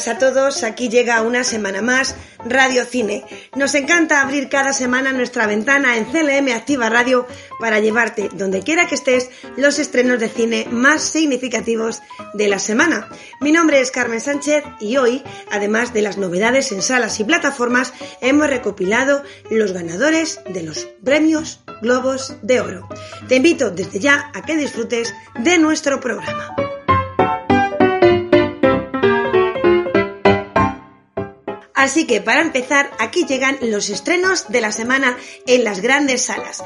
[0.00, 0.62] buenas a todos.
[0.62, 2.14] Aquí llega una semana más
[2.46, 3.24] Radio Cine.
[3.54, 7.26] Nos encanta abrir cada semana nuestra ventana en CLM Activa Radio
[7.58, 9.28] para llevarte, donde quiera que estés,
[9.58, 12.00] los estrenos de cine más significativos
[12.32, 13.08] de la semana.
[13.40, 17.92] Mi nombre es Carmen Sánchez y hoy, además de las novedades en salas y plataformas,
[18.22, 22.88] hemos recopilado los ganadores de los premios Globos de Oro.
[23.28, 26.69] Te invito desde ya a que disfrutes de nuestro programa.
[31.80, 35.16] Así que para empezar, aquí llegan los estrenos de la semana
[35.46, 36.62] en las grandes salas.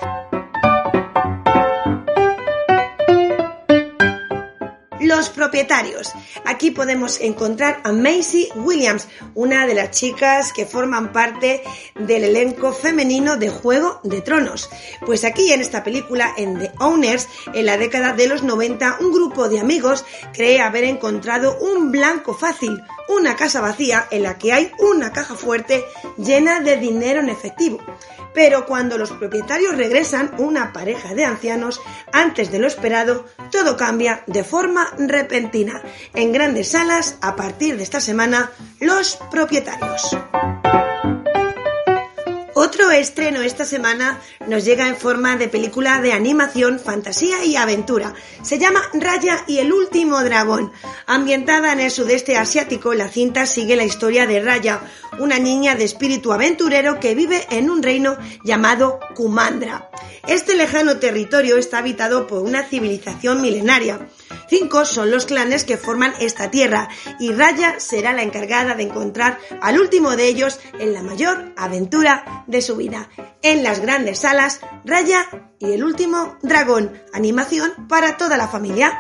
[5.31, 6.13] Propietarios.
[6.45, 11.63] Aquí podemos encontrar a Macy Williams, una de las chicas que forman parte
[11.95, 14.71] del elenco femenino de Juego de Tronos.
[15.05, 19.13] Pues aquí en esta película, en The Owners, en la década de los 90, un
[19.13, 24.53] grupo de amigos cree haber encontrado un blanco fácil, una casa vacía en la que
[24.53, 25.85] hay una caja fuerte
[26.17, 27.79] llena de dinero en efectivo.
[28.35, 31.81] Pero cuando los propietarios regresan, una pareja de ancianos,
[32.13, 35.81] antes de lo esperado, todo cambia de forma repentina.
[36.13, 40.17] En grandes salas, a partir de esta semana, los propietarios.
[42.57, 48.15] Otro estreno esta semana nos llega en forma de película de animación, fantasía y aventura.
[48.43, 50.73] Se llama Raya y el último dragón.
[51.07, 54.81] Ambientada en el sudeste asiático, la cinta sigue la historia de Raya,
[55.19, 59.91] una niña de espíritu aventurero que vive en un reino llamado Kumandra.
[60.27, 64.09] Este lejano territorio está habitado por una civilización milenaria.
[64.49, 69.39] Cinco son los clanes que forman esta tierra y Raya será la encargada de encontrar
[69.61, 73.09] al último de ellos en la mayor aventura de su vida.
[73.43, 75.27] En las grandes salas, Raya
[75.59, 78.97] y el último dragón, animación para toda la familia.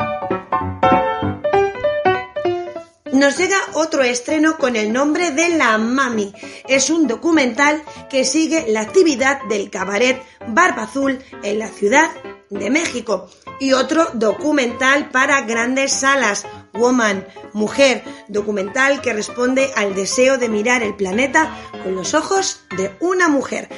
[3.12, 6.34] Nos llega otro estreno con el nombre de La Mami.
[6.68, 7.80] Es un documental
[8.10, 12.10] que sigue la actividad del cabaret Barba Azul en la ciudad
[12.50, 13.30] de México.
[13.60, 20.82] Y otro documental para grandes salas, Woman, Mujer, documental que responde al deseo de mirar
[20.82, 23.68] el planeta con los ojos de una mujer.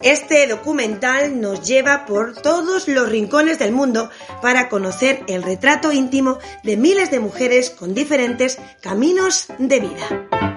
[0.00, 4.10] Este documental nos lleva por todos los rincones del mundo
[4.40, 10.51] para conocer el retrato íntimo de miles de mujeres con diferentes caminos de vida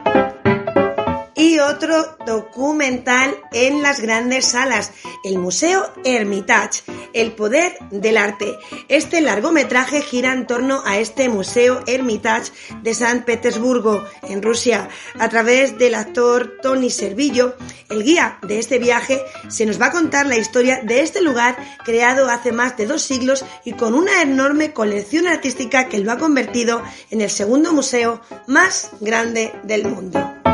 [1.68, 4.92] otro documental en las grandes salas,
[5.24, 6.84] el Museo Hermitage,
[7.14, 8.58] El Poder del Arte.
[8.88, 12.52] Este largometraje gira en torno a este Museo Hermitage
[12.84, 14.90] de San Petersburgo, en Rusia.
[15.20, 17.56] A través del actor Tony Servillo,
[17.90, 21.58] el guía de este viaje, se nos va a contar la historia de este lugar
[21.84, 26.18] creado hace más de dos siglos y con una enorme colección artística que lo ha
[26.18, 26.81] convertido
[27.12, 30.44] en el segundo museo más grande del mundo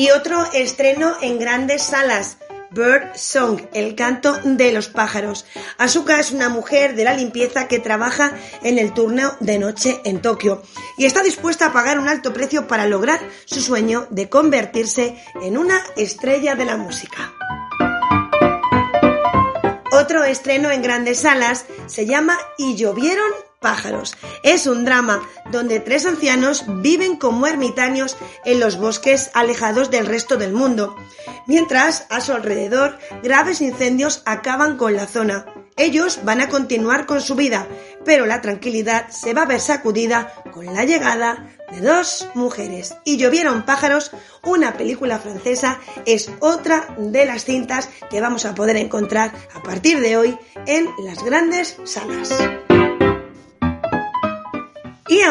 [0.00, 2.38] y otro estreno en grandes salas.
[2.70, 5.44] Bird Song, el canto de los pájaros.
[5.76, 10.22] Asuka es una mujer de la limpieza que trabaja en el turno de noche en
[10.22, 10.62] Tokio
[10.96, 15.58] y está dispuesta a pagar un alto precio para lograr su sueño de convertirse en
[15.58, 17.34] una estrella de la música.
[19.92, 24.16] Otro estreno en grandes salas se llama Y llovieron pájaros.
[24.42, 25.22] Es un drama
[25.52, 30.96] donde tres ancianos viven como ermitaños en los bosques alejados del resto del mundo,
[31.46, 35.46] mientras a su alrededor graves incendios acaban con la zona.
[35.76, 37.66] Ellos van a continuar con su vida,
[38.04, 42.96] pero la tranquilidad se va a ver sacudida con la llegada de dos mujeres.
[43.04, 44.10] Y llovieron pájaros,
[44.42, 50.00] una película francesa, es otra de las cintas que vamos a poder encontrar a partir
[50.00, 52.30] de hoy en las grandes salas.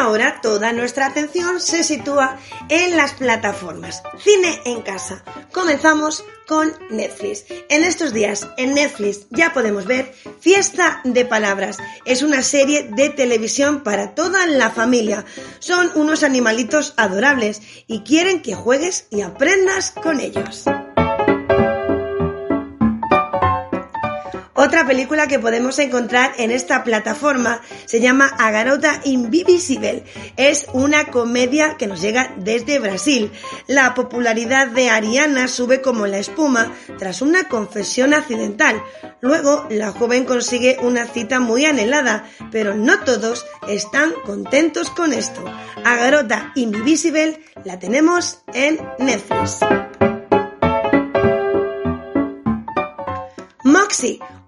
[0.00, 2.38] Ahora toda nuestra atención se sitúa
[2.70, 4.02] en las plataformas.
[4.18, 5.22] Cine en casa.
[5.52, 7.44] Comenzamos con Netflix.
[7.68, 11.76] En estos días en Netflix ya podemos ver Fiesta de Palabras.
[12.06, 15.26] Es una serie de televisión para toda la familia.
[15.58, 20.64] Son unos animalitos adorables y quieren que juegues y aprendas con ellos.
[24.70, 30.04] Otra película que podemos encontrar en esta plataforma se llama Agarota Invisible.
[30.36, 33.32] Es una comedia que nos llega desde Brasil.
[33.66, 38.80] La popularidad de Ariana sube como la espuma tras una confesión accidental.
[39.20, 45.44] Luego, la joven consigue una cita muy anhelada, pero no todos están contentos con esto.
[45.84, 49.58] Agarota Invisible la tenemos en Netflix.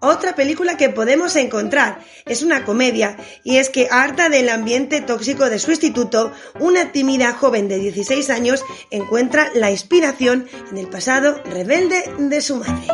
[0.01, 2.01] Otra película que podemos encontrar.
[2.27, 7.33] Es una comedia y es que harta del ambiente tóxico de su instituto, una tímida
[7.33, 12.87] joven de 16 años encuentra la inspiración en el pasado rebelde de su madre.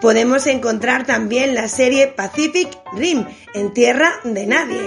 [0.00, 4.80] Podemos encontrar también la serie Pacific Rim, en tierra de nadie.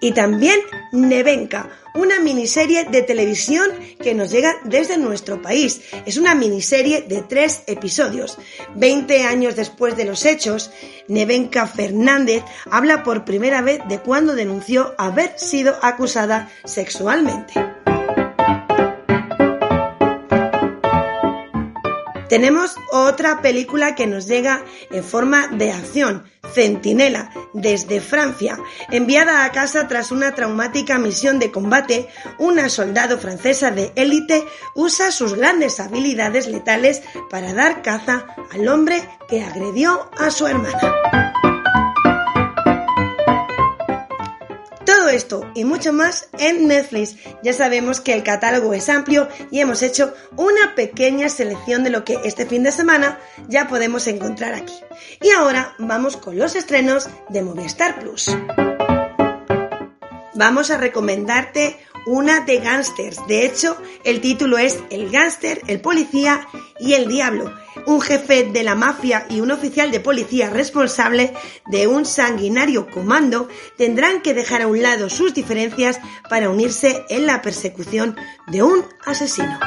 [0.00, 0.60] Y también
[0.92, 3.68] Nevenka, una miniserie de televisión
[4.02, 5.82] que nos llega desde nuestro país.
[6.06, 8.38] Es una miniserie de tres episodios.
[8.74, 10.70] Veinte años después de los hechos,
[11.08, 17.69] Nevenka Fernández habla por primera vez de cuando denunció haber sido acusada sexualmente.
[22.30, 28.56] Tenemos otra película que nos llega en forma de acción, Centinela, desde Francia.
[28.92, 34.44] Enviada a casa tras una traumática misión de combate, una soldado francesa de élite
[34.76, 41.49] usa sus grandes habilidades letales para dar caza al hombre que agredió a su hermana.
[45.20, 47.16] Esto y mucho más en Netflix.
[47.42, 52.04] Ya sabemos que el catálogo es amplio y hemos hecho una pequeña selección de lo
[52.04, 53.18] que este fin de semana
[53.48, 54.74] ya podemos encontrar aquí.
[55.20, 58.30] Y ahora vamos con los estrenos de Movistar Plus.
[60.34, 61.78] Vamos a recomendarte
[62.10, 63.24] una de gángsters.
[63.28, 66.46] De hecho, el título es El gángster, el policía
[66.80, 67.52] y el diablo
[67.86, 71.32] un jefe de la mafia y un oficial de policía responsable
[71.66, 77.26] de un sanguinario comando tendrán que dejar a un lado sus diferencias para unirse en
[77.26, 78.16] la persecución
[78.48, 79.58] de un asesino.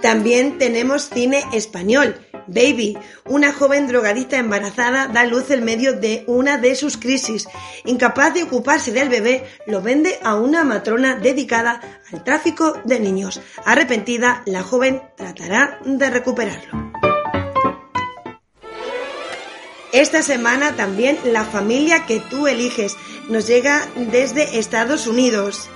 [0.00, 2.16] También tenemos cine español
[2.46, 7.46] Baby, una joven drogadita embarazada, da luz en medio de una de sus crisis.
[7.84, 11.80] Incapaz de ocuparse del bebé, lo vende a una matrona dedicada
[12.12, 13.40] al tráfico de niños.
[13.64, 16.92] Arrepentida, la joven tratará de recuperarlo.
[19.92, 22.96] Esta semana también La familia que tú eliges
[23.28, 25.68] nos llega desde Estados Unidos.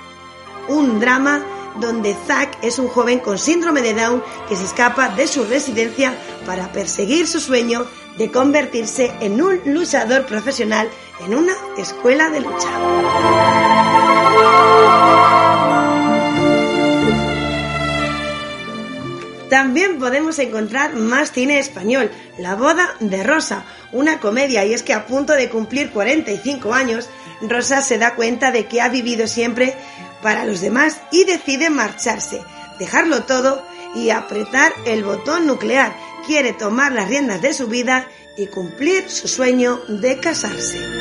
[0.68, 1.44] Un drama
[1.80, 6.14] donde Zack es un joven con síndrome de Down que se escapa de su residencia
[6.44, 7.86] para perseguir su sueño
[8.18, 10.88] de convertirse en un luchador profesional
[11.24, 12.70] en una escuela de lucha.
[19.48, 24.92] También podemos encontrar más cine español, La boda de Rosa, una comedia y es que
[24.92, 27.08] a punto de cumplir 45 años,
[27.40, 29.74] Rosa se da cuenta de que ha vivido siempre
[30.22, 32.42] para los demás y decide marcharse,
[32.78, 35.96] dejarlo todo y apretar el botón nuclear.
[36.26, 40.95] Quiere tomar las riendas de su vida y cumplir su sueño de casarse.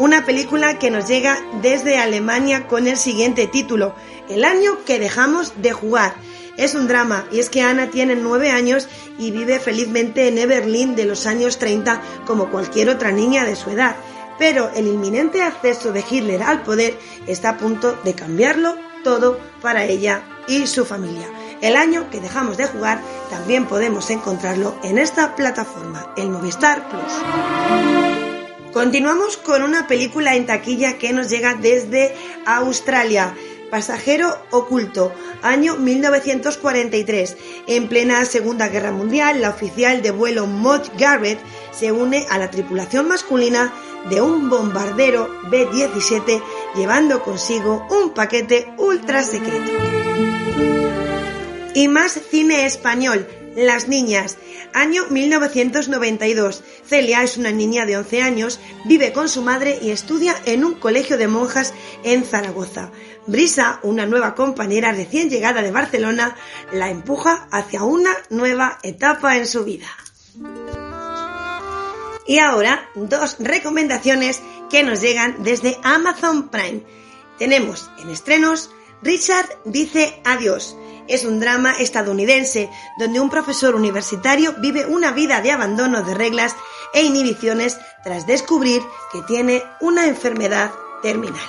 [0.00, 3.94] Una película que nos llega desde Alemania con el siguiente título,
[4.30, 6.14] El año que dejamos de jugar.
[6.56, 8.88] Es un drama y es que Ana tiene nueve años
[9.18, 13.68] y vive felizmente en Eberlín de los años 30 como cualquier otra niña de su
[13.68, 13.94] edad.
[14.38, 19.84] Pero el inminente acceso de Hitler al poder está a punto de cambiarlo todo para
[19.84, 21.28] ella y su familia.
[21.60, 28.19] El año que dejamos de jugar también podemos encontrarlo en esta plataforma, el Movistar Plus.
[28.72, 32.14] Continuamos con una película en taquilla que nos llega desde
[32.46, 33.34] Australia.
[33.68, 35.12] Pasajero oculto,
[35.42, 37.36] año 1943.
[37.66, 41.40] En plena Segunda Guerra Mundial, la oficial de vuelo Maud Garrett
[41.72, 43.72] se une a la tripulación masculina
[44.08, 46.40] de un bombardero B-17
[46.76, 49.72] llevando consigo un paquete ultra secreto.
[51.74, 54.38] Y más cine español, Las Niñas,
[54.72, 56.64] año 1992.
[56.84, 60.74] Celia es una niña de 11 años, vive con su madre y estudia en un
[60.74, 61.72] colegio de monjas
[62.02, 62.90] en Zaragoza.
[63.26, 66.36] Brisa, una nueva compañera recién llegada de Barcelona,
[66.72, 69.88] la empuja hacia una nueva etapa en su vida.
[72.26, 76.82] Y ahora, dos recomendaciones que nos llegan desde Amazon Prime.
[77.38, 78.70] Tenemos en estrenos
[79.02, 80.76] Richard dice adiós.
[81.10, 86.54] Es un drama estadounidense donde un profesor universitario vive una vida de abandono de reglas
[86.94, 90.70] e inhibiciones tras descubrir que tiene una enfermedad
[91.02, 91.42] terminal.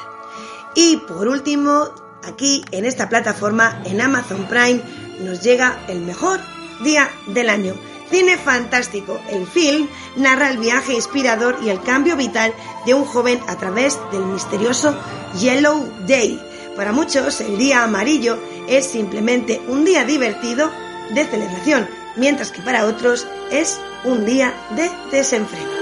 [0.74, 1.90] Y por último,
[2.24, 4.82] aquí en esta plataforma, en Amazon Prime,
[5.20, 6.40] nos llega el mejor
[6.84, 7.76] día del año.
[8.10, 9.22] Cine fantástico.
[9.30, 12.52] El film narra el viaje inspirador y el cambio vital
[12.88, 14.98] de un joven a través del misterioso
[15.40, 16.42] Yellow Day.
[16.76, 18.40] Para muchos, el día amarillo
[18.72, 20.72] es simplemente un día divertido
[21.14, 25.82] de celebración, mientras que para otros es un día de desenfreno.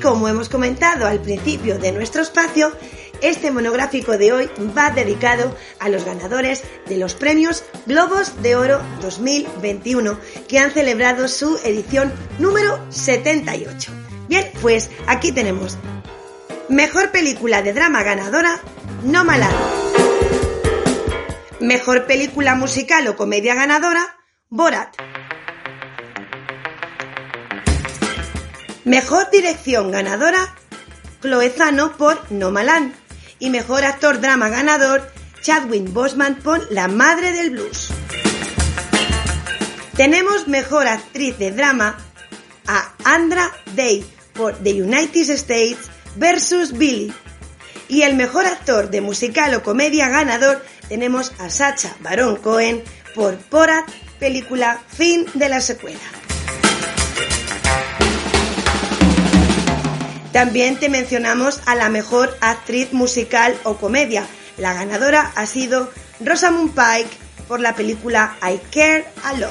[0.00, 2.72] como hemos comentado al principio de nuestro espacio,
[3.20, 8.80] este monográfico de hoy va dedicado a los ganadores de los premios Globos de Oro
[9.00, 13.92] 2021, que han celebrado su edición número 78.
[14.28, 15.76] Bien, pues aquí tenemos
[16.68, 18.60] Mejor película de drama ganadora,
[19.02, 19.56] No Malado.
[21.60, 24.16] Mejor película musical o comedia ganadora,
[24.50, 24.96] Borat.
[28.84, 30.54] Mejor dirección ganadora,
[31.20, 32.92] Cloezano por Nomaland.
[33.38, 35.08] Y mejor actor drama ganador,
[35.42, 37.90] Chadwick Boseman por La Madre del Blues.
[39.96, 41.96] Tenemos mejor actriz de drama
[42.66, 47.12] a Andra Day por The United States versus Billy.
[47.88, 52.82] Y el mejor actor de musical o comedia ganador tenemos a Sacha Baron Cohen
[53.14, 55.98] por Porat, película Fin de la secuela.
[60.32, 64.26] También te mencionamos a la mejor actriz musical o comedia.
[64.58, 65.90] La ganadora ha sido
[66.20, 67.16] Rosamund Pike
[67.48, 69.50] por la película I Care a Lot.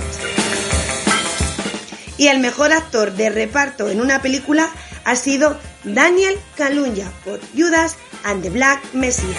[2.17, 4.69] Y el mejor actor de reparto en una película
[5.05, 9.35] ha sido Daniel Kaluuya por Judas and the Black Messiah.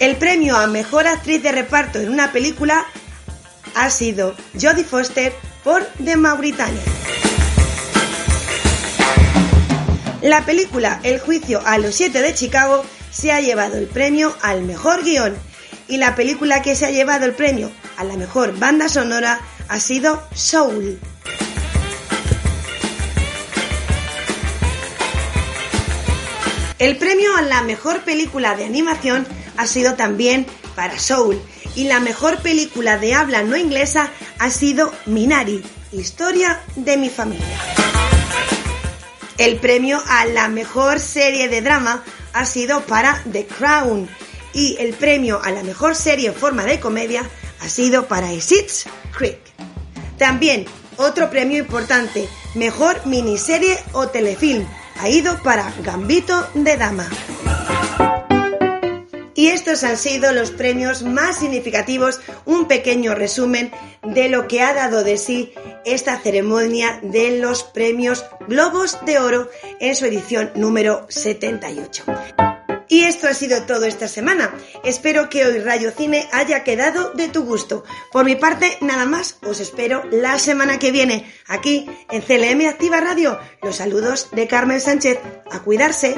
[0.00, 2.84] El premio a mejor actriz de reparto en una película
[3.74, 6.82] ha sido Jodie Foster por The Mauritania.
[10.22, 14.62] La película El juicio a los siete de Chicago se ha llevado el premio al
[14.62, 15.36] mejor guion
[15.86, 19.80] y la película que se ha llevado el premio a la mejor banda sonora ha
[19.80, 20.98] sido Soul.
[26.84, 29.26] El premio a la mejor película de animación
[29.56, 31.40] ha sido también para Soul
[31.74, 35.62] y la mejor película de habla no inglesa ha sido Minari,
[35.92, 37.58] Historia de mi familia.
[39.38, 44.06] El premio a la mejor serie de drama ha sido para The Crown
[44.52, 47.22] y el premio a la mejor serie en forma de comedia
[47.62, 48.84] ha sido para Schitt's
[49.16, 49.40] Creek.
[50.18, 50.66] También
[50.98, 54.66] otro premio importante, mejor miniserie o telefilm,
[54.98, 57.08] ha ido para Gambito de Dama.
[59.36, 63.72] Y estos han sido los premios más significativos, un pequeño resumen
[64.02, 65.52] de lo que ha dado de sí
[65.84, 72.04] esta ceremonia de los premios Globos de Oro en su edición número 78.
[72.88, 74.54] Y esto ha sido todo esta semana.
[74.84, 77.84] Espero que hoy Rayo Cine haya quedado de tu gusto.
[78.12, 83.00] Por mi parte, nada más, os espero la semana que viene, aquí en CLM Activa
[83.00, 83.38] Radio.
[83.62, 85.18] Los saludos de Carmen Sánchez.
[85.50, 86.14] A cuidarse.